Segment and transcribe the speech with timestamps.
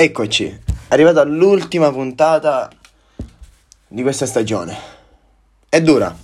[0.00, 0.56] Eccoci,
[0.90, 2.70] arrivato all'ultima puntata
[3.88, 4.76] di questa stagione.
[5.68, 6.16] È dura,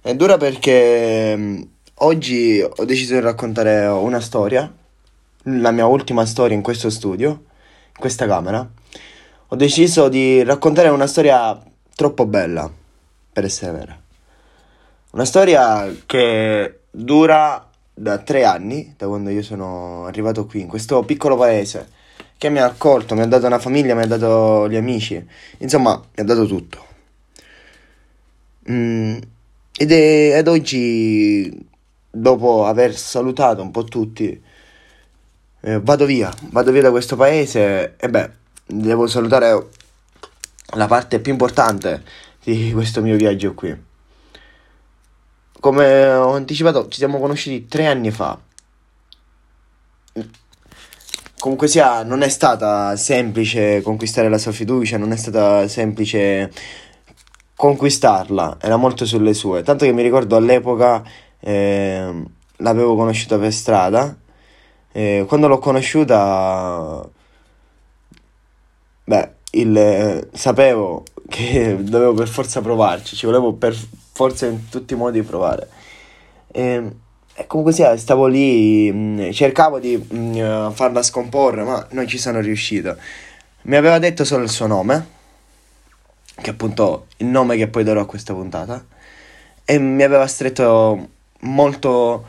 [0.00, 1.62] è dura perché mm,
[1.98, 4.68] oggi ho deciso di raccontare una storia,
[5.44, 8.68] la mia ultima storia in questo studio, in questa camera.
[9.46, 11.56] Ho deciso di raccontare una storia
[11.94, 12.68] troppo bella
[13.32, 14.02] per essere vera.
[15.12, 21.04] Una storia che dura da tre anni, da quando io sono arrivato qui, in questo
[21.04, 21.94] piccolo paese
[22.38, 25.22] che mi ha accolto, mi ha dato una famiglia, mi ha dato gli amici,
[25.58, 26.86] insomma, mi ha dato tutto.
[28.70, 29.18] Mm,
[29.76, 31.66] ed, è, ed oggi,
[32.10, 34.40] dopo aver salutato un po' tutti,
[35.60, 38.30] eh, vado via, vado via da questo paese e beh,
[38.66, 39.66] devo salutare
[40.74, 42.04] la parte più importante
[42.44, 43.86] di questo mio viaggio qui.
[45.60, 48.38] Come ho anticipato, ci siamo conosciuti tre anni fa
[51.38, 56.50] comunque sia, non è stata semplice conquistare la sua fiducia, non è stata semplice
[57.54, 59.62] conquistarla, era molto sulle sue.
[59.62, 61.02] Tanto che mi ricordo all'epoca
[61.40, 62.24] eh,
[62.56, 64.16] l'avevo conosciuta per strada.
[64.92, 67.08] Eh, quando l'ho conosciuta,
[69.04, 73.76] beh, il, eh, sapevo che dovevo per forza provarci, ci volevo per
[74.12, 75.68] forza in tutti i modi provare.
[76.52, 76.90] Eh,
[77.40, 82.08] e comunque sia, stavo lì, mh, mm, cercavo di mh, mm, farla scomporre, ma non
[82.08, 82.96] ci sono riuscito.
[83.62, 85.06] Mi aveva detto solo il suo nome,
[86.34, 88.84] che appunto il nome che poi darò a questa puntata,
[89.64, 91.08] e mi aveva stretto
[91.40, 92.24] molto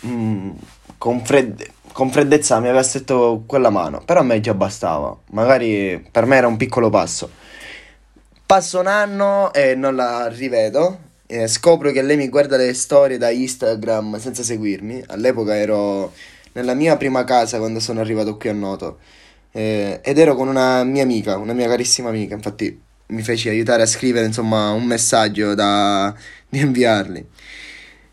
[0.00, 0.50] mh, mm,
[0.96, 6.02] con, fred- con freddezza, mi aveva stretto quella mano, però a me già bastava, magari
[6.10, 7.30] per me era un piccolo passo.
[8.46, 13.16] Passo un anno e non la rivedo, eh, scopro che lei mi guarda le storie
[13.16, 15.04] da Instagram senza seguirmi.
[15.06, 16.12] All'epoca ero
[16.52, 18.98] nella mia prima casa quando sono arrivato qui a Noto.
[19.52, 22.34] Eh, ed ero con una mia amica, una mia carissima amica.
[22.34, 26.12] Infatti mi feci aiutare a scrivere insomma un messaggio da
[26.48, 27.24] di inviarli.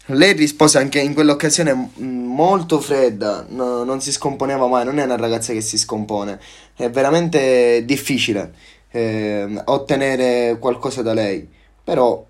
[0.09, 5.17] Lei rispose anche in quell'occasione molto fredda, no, non si scomponeva mai, non è una
[5.17, 6.39] ragazza che si scompone,
[6.75, 8.53] è veramente difficile
[8.91, 11.45] eh, ottenere qualcosa da lei,
[11.83, 12.25] però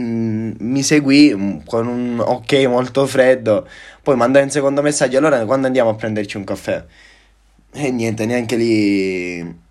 [0.00, 3.66] mi seguì mm, con un ok molto freddo,
[4.02, 6.84] poi mandai un secondo messaggio, allora quando andiamo a prenderci un caffè?
[7.72, 9.64] E niente, neanche lì...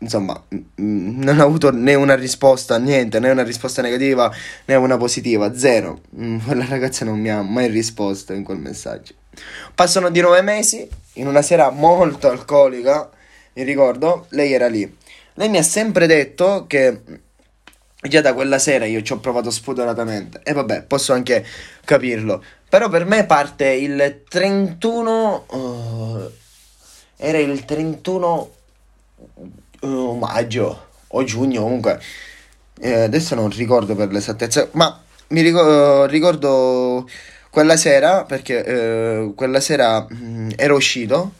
[0.00, 4.32] Insomma, mm, non ho avuto né una risposta, niente, né una risposta negativa
[4.66, 6.00] né una positiva, zero.
[6.44, 9.14] Quella ragazza non mi ha mai risposto in quel messaggio.
[9.74, 13.10] Passano di nove mesi, in una sera molto alcolica,
[13.54, 14.96] mi ricordo, lei era lì.
[15.34, 17.00] Lei mi ha sempre detto che
[18.00, 21.44] Già da quella sera io ci ho provato spudoratamente e vabbè, posso anche
[21.84, 22.42] capirlo.
[22.68, 25.46] Però per me parte il 31...
[25.48, 26.30] Uh,
[27.20, 28.52] era il 31
[29.80, 32.00] uh, maggio o giugno comunque.
[32.80, 37.08] Eh, adesso non ricordo per l'esattezza, ma mi ricordo, ricordo
[37.50, 41.32] quella sera perché eh, quella sera mh, mm, ero uscito.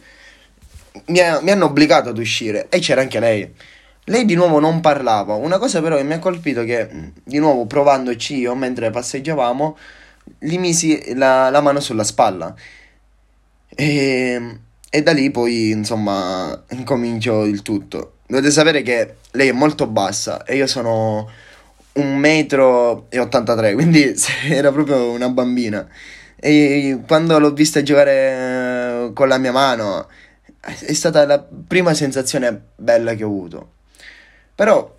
[1.07, 3.55] Mi, ha, mi hanno obbligato ad uscire e c'era anche lei.
[4.09, 5.35] Lei di nuovo non parlava.
[5.35, 9.77] Una cosa però che mi ha colpito è che, di nuovo provandoci io mentre passeggiavamo,
[10.39, 12.55] gli misi la, la mano sulla spalla.
[13.69, 14.59] E,
[14.89, 18.15] e, da lì poi, insomma, incomincio il tutto.
[18.27, 21.29] Dovete sapere che lei è molto bassa e io sono
[21.93, 24.15] un metro e 83, quindi
[24.49, 25.87] era proprio una bambina.
[26.37, 30.09] E quando l'ho vista giocare con la mia mano,
[30.61, 33.73] è stata la prima sensazione bella che ho avuto.
[34.59, 34.93] Però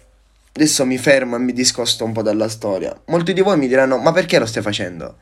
[0.54, 2.98] adesso mi fermo e mi discosto un po' dalla storia.
[3.08, 5.18] Molti di voi mi diranno: Ma perché lo stai facendo?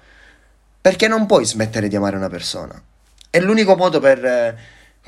[0.79, 2.79] Perché non puoi smettere di amare una persona.
[3.31, 4.57] È l'unico modo per eh,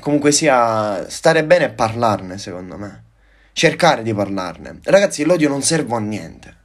[0.00, 3.04] comunque sia stare bene e parlarne, secondo me.
[3.52, 4.80] Cercare di parlarne.
[4.82, 6.56] Ragazzi, l'odio non serve a niente.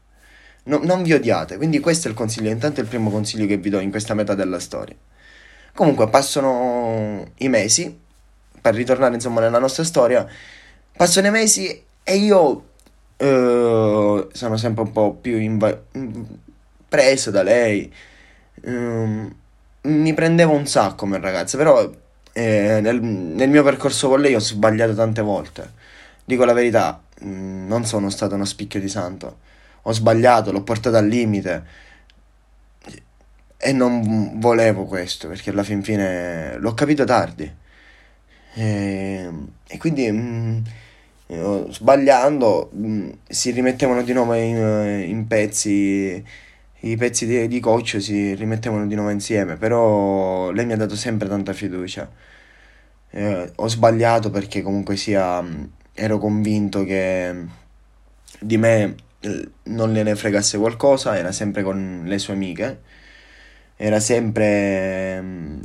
[0.63, 1.57] No, non vi odiate.
[1.57, 2.49] Quindi questo è il consiglio.
[2.49, 4.95] Intanto è il primo consiglio che vi do in questa metà della storia.
[5.71, 7.95] Comunque passano i mesi.
[8.59, 10.25] Per ritornare insomma nella nostra storia.
[10.97, 12.63] Passano i mesi e io
[13.17, 15.81] uh, sono sempre un po' più inva-
[16.87, 17.91] preso da lei.
[18.61, 19.35] Um,
[19.81, 21.91] mi prendevo un sacco come ragazza, però
[22.33, 25.71] eh, nel, nel, mio percorso con lei ho sbagliato tante volte.
[26.23, 29.39] Dico la verità, mm, non sono stato uno spicchio di santo.
[29.83, 31.63] Ho sbagliato, l'ho portato al limite.
[33.57, 37.51] E non volevo questo, perché alla fin fine l'ho capito tardi.
[38.53, 39.29] E,
[39.67, 40.11] e quindi...
[40.11, 40.61] Mh, mm,
[41.27, 46.23] sbagliando mh, mm, si rimettevano di nuovo in, eh, in pezzi
[46.81, 50.95] i pezzi di, di coach si rimettevano di nuovo insieme però lei mi ha dato
[50.95, 52.09] sempre tanta fiducia.
[53.11, 55.43] Eh, ho sbagliato perché comunque sia
[55.93, 57.33] ero convinto che
[58.39, 62.81] di me eh, non gliene fregasse qualcosa, era sempre con le sue amiche,
[63.77, 65.61] era sempre mm,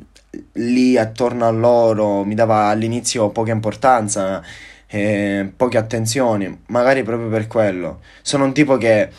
[0.54, 4.42] lì attorno a loro, mi dava all'inizio poca importanza,
[4.90, 8.00] eh, poche attenzioni, magari proprio per quello.
[8.22, 9.10] Sono un tipo che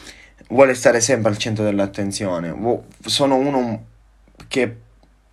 [0.50, 2.54] vuole stare sempre al centro dell'attenzione,
[3.06, 3.86] sono uno
[4.48, 4.76] che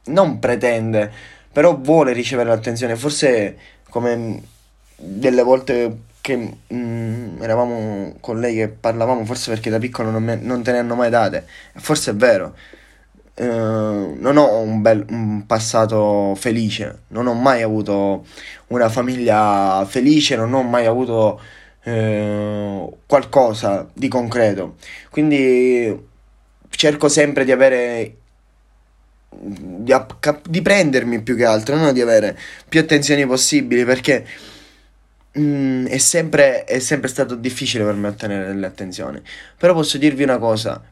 [0.05, 1.11] non pretende,
[1.53, 3.57] però vuole ricevere l'attenzione, forse
[3.91, 4.43] come
[4.97, 10.37] delle volte che mm, eravamo con lei che parlavamo, forse perché da piccolo non, me,
[10.37, 12.55] non te ne hanno mai date, forse è vero.
[13.39, 18.27] Uh, non ho un, bel, un passato felice, non ho mai avuto
[18.69, 21.41] una famiglia felice, non ho mai avuto
[21.85, 24.77] uh, qualcosa di concreto.
[25.11, 26.07] Quindi
[26.71, 28.17] cerco sempre di avere
[29.31, 29.95] di,
[30.49, 32.37] di prendermi più che altro, non di avere
[32.69, 34.27] più attenzioni possibili perché
[35.39, 39.21] Mm, è, sempre, è sempre stato difficile per me ottenere delle attenzioni.
[39.57, 40.83] Però posso dirvi una cosa: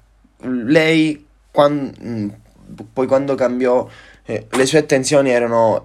[0.40, 1.25] lei,
[1.56, 2.28] quando, mm,
[2.92, 3.88] poi quando cambiò,
[4.26, 5.82] eh, le sue attenzioni erano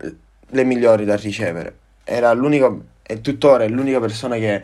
[0.47, 1.75] le migliori da ricevere.
[2.03, 2.69] Era l'unica,
[3.01, 4.62] e tuttora è l'unica persona che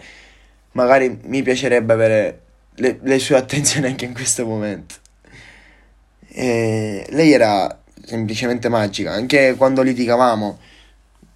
[0.74, 2.42] magari mi piacerebbe avere
[2.76, 4.96] le, le sue attenzioni anche in questo momento.
[6.28, 10.60] E lei era semplicemente magica, anche quando litigavamo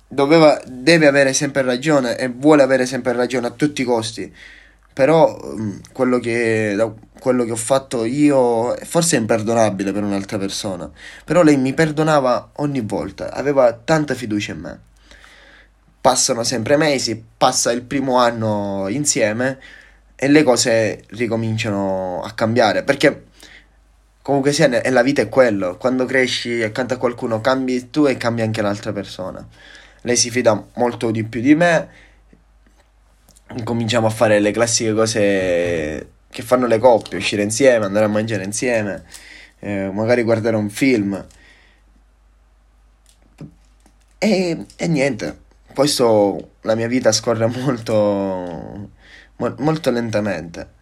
[0.06, 4.34] doveva, deve avere sempre ragione e vuole avere sempre ragione a tutti i costi.
[4.94, 6.76] Però mm, quello che,
[7.22, 10.90] quello che ho fatto io forse è imperdonabile per un'altra persona.
[11.24, 14.80] Però lei mi perdonava ogni volta, aveva tanta fiducia in me.
[16.02, 19.60] Passano sempre mesi, passa il primo anno insieme
[20.16, 22.84] e le cose ricominciano a cambiare.
[22.84, 23.26] Perché
[24.22, 25.78] comunque sia, la vita è quello.
[25.78, 29.48] Quando cresci accanto a qualcuno cambi tu e cambi anche l'altra persona
[30.02, 31.90] lei si fida molto di più di me.
[33.64, 38.44] Cominciamo a fare le classiche cose che fanno le coppie, uscire insieme, andare a mangiare
[38.44, 39.04] insieme,
[39.60, 41.28] eh, magari guardare un film.
[44.18, 45.40] E, e niente,
[45.74, 47.94] questo la mia vita scorre molto,
[49.36, 50.80] mo, molto lentamente.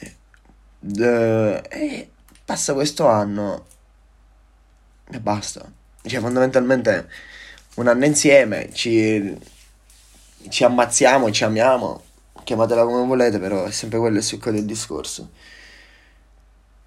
[0.00, 2.10] E, e
[2.44, 3.66] passa questo anno
[5.10, 5.70] e basta.
[6.02, 7.08] Cioè, fondamentalmente
[7.76, 9.36] un anno insieme, ci,
[10.48, 12.02] ci ammazziamo, ci amiamo,
[12.48, 15.32] chiamatela come volete, però è sempre quello il succo del discorso.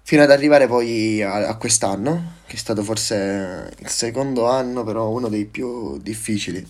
[0.02, 5.08] Fino ad arrivare poi a, a quest'anno, che è stato forse il secondo anno, però
[5.08, 6.66] uno dei più difficili.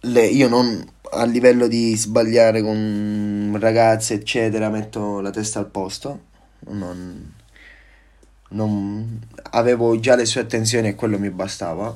[0.00, 6.22] Le, io non a livello di sbagliare con ragazze, eccetera, metto la testa al posto.
[6.60, 7.34] Non,
[8.50, 11.94] non, avevo già le sue attenzioni e quello mi bastava,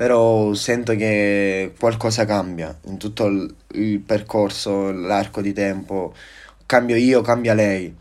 [0.00, 6.14] però sento che qualcosa cambia in tutto il, il percorso, l'arco di tempo,
[6.64, 7.94] cambio io, cambia lei.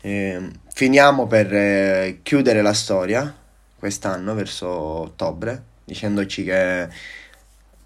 [0.00, 3.32] Eh, finiamo per eh, chiudere la storia
[3.78, 6.88] quest'anno verso ottobre, dicendoci che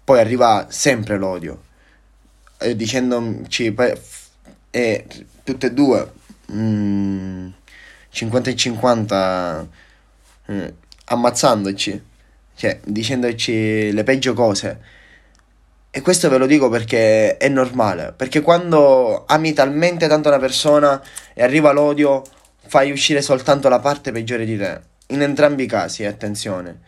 [0.03, 1.61] poi arriva sempre l'odio,
[2.57, 3.75] e dicendoci
[4.71, 5.05] e
[5.43, 6.11] tutte e due.
[6.51, 7.49] Mm,
[8.09, 9.67] 50 e 50
[10.47, 10.73] eh,
[11.05, 12.08] ammazzandoci,
[12.59, 14.97] cioè dicendoci le peggio cose.
[15.89, 21.01] E questo ve lo dico perché è normale, perché quando ami talmente tanto una persona
[21.33, 22.21] e arriva l'odio,
[22.67, 24.81] fai uscire soltanto la parte peggiore di te.
[25.07, 26.81] In entrambi i casi, attenzione.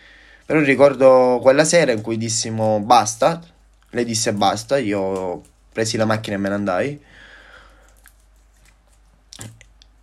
[0.46, 3.42] Però ricordo quella sera in cui dissimo basta,
[3.92, 7.01] lei disse basta, io presi la macchina e me ne andai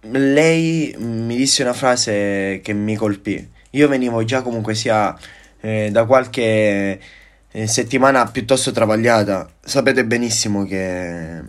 [0.00, 3.56] lei mi disse una frase che mi colpì.
[3.70, 5.14] Io venivo già comunque sia
[5.60, 7.00] eh, da qualche
[7.50, 9.48] eh, settimana piuttosto travagliata.
[9.60, 11.42] Sapete benissimo che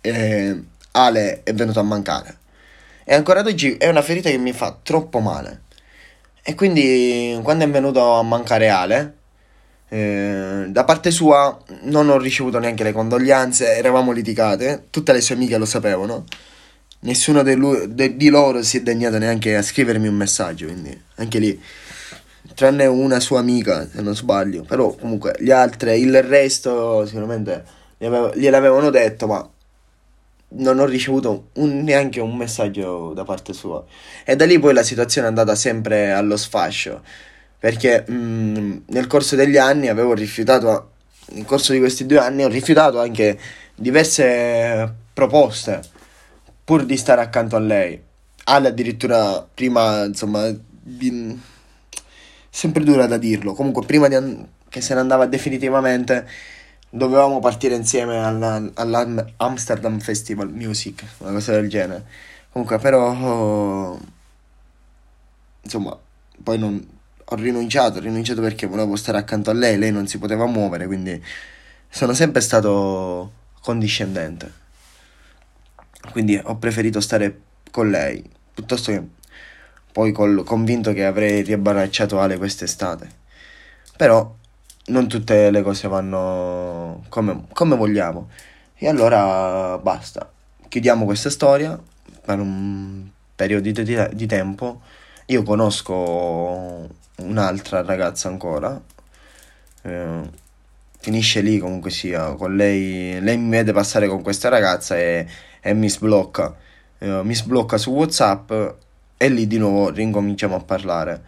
[0.00, 0.62] eh,
[0.92, 2.38] Ale è venuto a mancare.
[3.04, 5.62] E ancora ad oggi è una ferita che mi fa troppo male.
[6.42, 9.14] E quindi quando è venuto a mancare Ale,
[9.88, 15.34] eh, da parte sua non ho ricevuto neanche le condoglianze, eravamo litigate, tutte le sue
[15.34, 16.24] amiche lo sapevano
[17.00, 17.56] nessuno de
[17.88, 21.60] de di loro si è degnato neanche a scrivermi un messaggio, quindi anche lì,
[22.56, 27.62] tranne una sua amica, se non sbaglio, però comunque gli altri, il resto sicuramente
[27.98, 29.50] gliel'avevano detto, ma
[30.48, 33.84] non ho ricevuto un, neanche un messaggio da parte sua.
[34.24, 37.02] E da lì poi la situazione è andata sempre allo sfascio,
[37.58, 40.92] perché mh, mm, nel corso degli anni avevo rifiutato,
[41.32, 43.38] nel corso di questi due anni ho rifiutato anche
[43.74, 45.82] diverse proposte
[46.64, 48.02] pur di stare accanto a lei.
[48.44, 50.50] Ale addirittura prima, insomma,
[50.82, 51.54] di...
[52.56, 53.52] sempre dura da dirlo.
[53.52, 56.26] Comunque, prima an- che se ne andava definitivamente,
[56.88, 62.04] dovevamo partire insieme alla, all'Amsterdam Festival Music, una cosa del genere.
[62.50, 64.00] Comunque, però, oh,
[65.60, 65.98] insomma,
[66.42, 66.82] poi non,
[67.26, 70.86] ho rinunciato, ho rinunciato perché volevo stare accanto a lei, lei non si poteva muovere,
[70.86, 71.22] quindi
[71.90, 74.64] sono sempre stato condiscendente.
[76.10, 79.02] Quindi ho preferito stare con lei piuttosto che
[79.96, 83.08] poi col convinto che avrei riabbracciato Ale quest'estate.
[83.96, 84.30] Però
[84.88, 88.28] non tutte le cose vanno come, come vogliamo.
[88.74, 90.30] E allora basta.
[90.68, 91.80] Chiudiamo questa storia
[92.26, 94.82] per un periodo di, di tempo.
[95.28, 96.86] Io conosco
[97.16, 98.78] un'altra ragazza ancora.
[99.80, 100.20] Eh,
[100.98, 102.34] finisce lì comunque sia.
[102.34, 105.26] Con lei, lei mi vede passare con questa ragazza e,
[105.58, 106.54] e mi sblocca.
[106.98, 108.52] Eh, mi sblocca su WhatsApp
[109.16, 111.22] e lì di nuovo rincominciamo a parlare.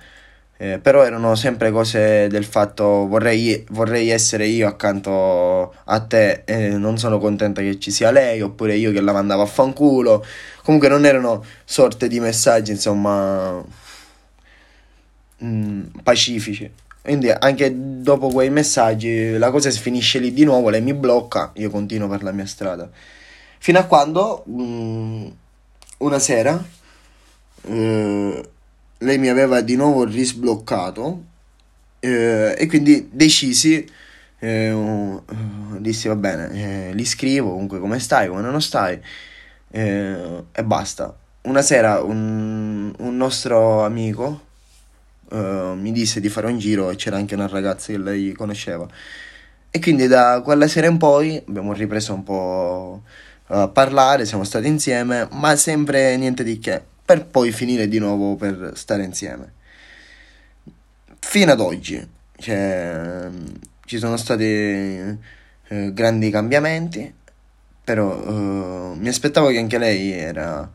[0.61, 6.71] Eh, però erano sempre cose del fatto vorrei, vorrei essere io accanto a te e
[6.71, 10.25] non sono contenta che ci sia lei oppure io che la mandavo a fanculo.
[10.65, 13.63] Comunque non erano sorte di messaggi insomma
[15.39, 16.71] mh, mm, pacifici.
[17.03, 21.53] Quindi anche dopo quei messaggi la cosa si finisce lì di nuovo lei mi blocca
[21.55, 22.89] io continuo per la mia strada.
[23.59, 25.27] Fino a quando mh, mm,
[25.99, 26.77] una sera
[27.63, 28.49] eh,
[28.99, 31.23] lei mi aveva di nuovo risbloccato
[32.01, 33.87] eh, e quindi decisi,
[34.39, 35.23] eh, uh,
[35.79, 39.01] dissi va bene, eh, li scrivo comunque come stai, come non stai
[39.71, 41.17] eh, e basta.
[41.43, 44.47] Una sera un, un nostro amico
[45.31, 48.89] mi disse di fare un giro e c'era anche una ragazza che lei conosceva.
[49.71, 53.03] E quindi da quella sera in poi abbiamo ripreso un po'
[53.49, 58.37] a parlare, siamo stati insieme, ma sempre niente di che per poi finire di nuovo
[58.37, 59.55] per stare insieme.
[61.21, 63.31] Fino ad oggi cioè,
[63.87, 67.11] ci sono stati eh, grandi cambiamenti,
[67.83, 68.13] però
[68.93, 70.71] eh, mi aspettavo che anche lei era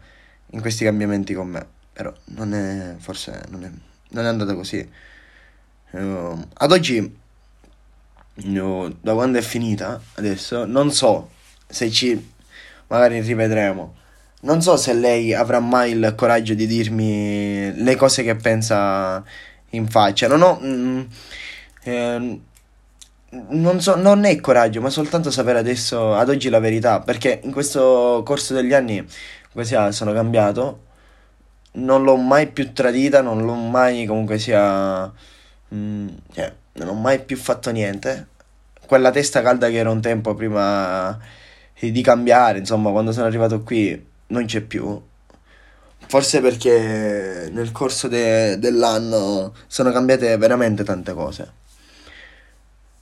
[0.47, 3.69] in questi cambiamenti con me, però non è, forse non è,
[4.09, 4.89] non è andata così.
[5.91, 7.15] Uh, ad oggi,
[8.45, 11.29] no, da quando è finita, adesso, non so
[11.67, 12.31] se ci
[12.87, 14.01] magari rivedremo
[14.43, 19.23] non so se lei avrà mai il coraggio di dirmi le cose che pensa
[19.71, 20.27] in faccia.
[20.27, 20.59] Non ho.
[20.62, 21.01] Mm,
[21.83, 22.39] eh,
[23.50, 27.00] non, so, non è coraggio, ma soltanto sapere adesso, ad oggi, la verità.
[27.01, 29.05] Perché in questo corso degli anni,
[29.62, 30.81] sia, sono cambiato.
[31.75, 35.12] Non l'ho mai più tradita, non l'ho mai comunque sia.
[35.73, 38.27] Mm, cioè, non ho mai più fatto niente.
[38.85, 41.17] Quella testa calda che era un tempo prima
[41.79, 45.01] di cambiare, insomma, quando sono arrivato qui non c'è più.
[46.05, 51.51] Forse perché nel corso de- dell'anno sono cambiate veramente tante cose.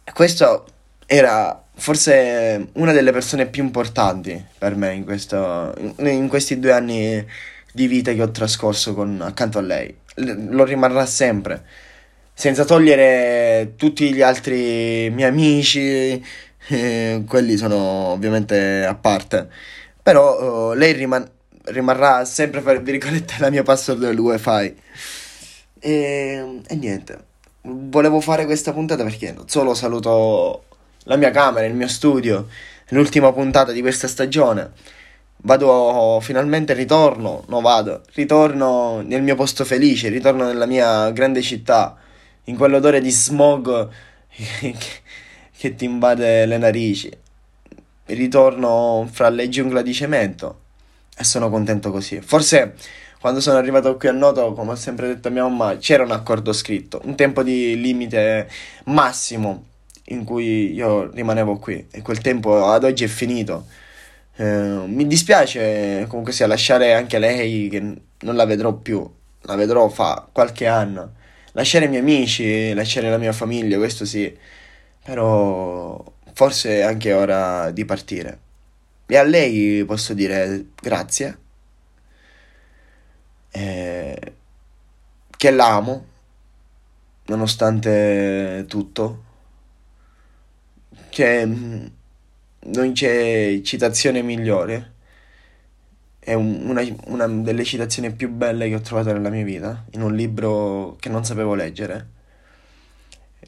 [0.03, 0.65] E questo
[1.05, 7.25] era forse una delle persone più importanti per me in, questo, in questi due anni
[7.73, 9.93] di vita che ho trascorso con, accanto a lei.
[10.15, 11.63] Lo rimarrà sempre.
[12.33, 16.23] Senza togliere tutti gli altri miei amici,
[16.67, 19.49] eh, quelli sono ovviamente a parte
[20.01, 21.29] però uh, lei riman-
[21.65, 24.75] rimarrà sempre, per virgolette, la mia password del wifi.
[25.79, 27.25] E, e niente,
[27.61, 30.65] volevo fare questa puntata perché non solo saluto
[31.03, 32.47] la mia camera, il mio studio,
[32.89, 34.71] l'ultima puntata di questa stagione.
[35.43, 41.97] Vado finalmente, ritorno, no vado, ritorno nel mio posto felice, ritorno nella mia grande città,
[42.45, 43.89] in quell'odore di smog
[44.59, 44.75] che,
[45.57, 47.11] che ti invade le narici
[48.13, 50.59] ritorno fra le giungla di cemento
[51.17, 52.19] e sono contento così.
[52.21, 52.75] Forse
[53.19, 56.11] quando sono arrivato qui a Noto, come ho sempre detto a mia mamma, c'era un
[56.11, 58.49] accordo scritto, un tempo di limite
[58.85, 59.65] massimo
[60.05, 63.67] in cui io rimanevo qui e quel tempo ad oggi è finito.
[64.37, 64.43] Eh,
[64.87, 69.07] mi dispiace comunque sia lasciare anche lei che non la vedrò più,
[69.41, 71.13] la vedrò fa qualche anno.
[71.51, 74.35] Lasciare i miei amici, lasciare la mia famiglia, questo sì,
[75.03, 76.03] però
[76.41, 78.39] forse è anche ora di partire.
[79.05, 81.37] E a lei posso dire grazie,
[83.51, 84.33] eh,
[85.37, 86.05] che l'amo,
[87.25, 89.23] nonostante tutto,
[91.09, 91.85] che mm,
[92.73, 94.93] non c'è citazione migliore.
[96.17, 100.15] È una, una delle citazioni più belle che ho trovato nella mia vita, in un
[100.15, 102.19] libro che non sapevo leggere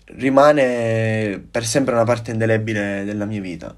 [0.06, 3.76] rimane per sempre una parte indelebile della mia vita.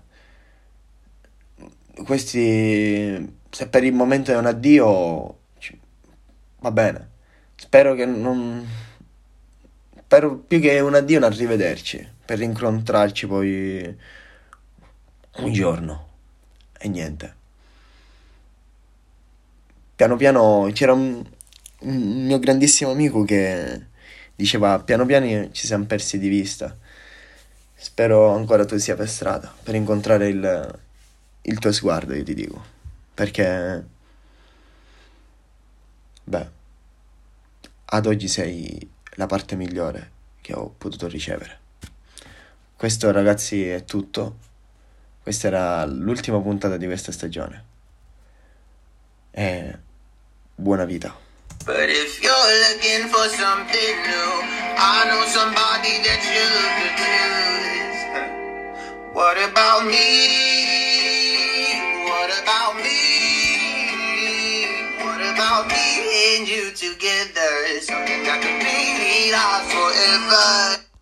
[2.06, 5.40] Questi, se per il momento è un addio,
[6.60, 7.10] va bene.
[7.56, 8.68] Spero che non...
[10.04, 13.98] spero più che un addio un arrivederci, per rincontrarci poi
[15.38, 16.08] un giorno.
[16.78, 17.36] E niente.
[19.96, 21.24] Piano piano c'era un,
[21.80, 23.94] un mio grandissimo amico che
[24.36, 26.76] diceva piano piano ci siamo persi di vista.
[27.74, 30.80] Spero ancora tu sia per strada per incontrare il,
[31.42, 32.64] il tuo sguardo, io ti dico.
[33.14, 33.86] Perché,
[36.24, 36.50] beh,
[37.86, 40.12] ad oggi sei la parte migliore
[40.42, 41.60] che ho potuto ricevere.
[42.76, 44.38] Questo ragazzi è tutto.
[45.22, 47.64] Questa era l'ultima puntata di questa stagione.
[49.32, 49.80] E
[50.56, 51.25] buona vita.
[51.64, 54.32] But if you're looking for something new,
[54.78, 58.00] I know somebody that you could use.
[59.14, 60.10] What about me?
[62.10, 63.02] What about me?
[65.06, 67.80] What about me and you together?
[67.82, 70.85] Something that could be lost forever.